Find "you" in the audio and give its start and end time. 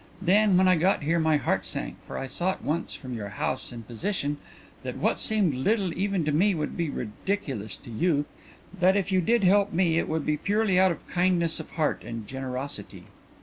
7.91-8.25, 9.11-9.21